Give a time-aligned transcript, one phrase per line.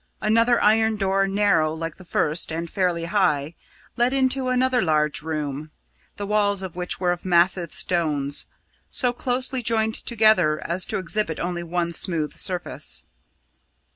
[0.19, 3.53] Another iron door, narrow like the first and fairly high,
[3.95, 5.69] led into another large room,
[6.17, 8.47] the walls of which were of massive stones,
[8.89, 13.03] so closely joined together as to exhibit only one smooth surface.